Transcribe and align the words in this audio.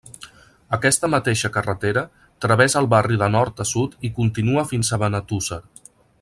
Aquesta 0.77 1.09
mateixa 1.15 1.51
carretera 1.57 2.03
travessa 2.45 2.81
el 2.81 2.89
barri 2.95 3.19
de 3.25 3.29
nord 3.37 3.63
a 3.67 3.69
sud 3.75 3.95
i 4.09 4.13
continua 4.19 4.65
fins 4.73 4.91
a 4.91 5.01
Benetússer. 5.05 5.63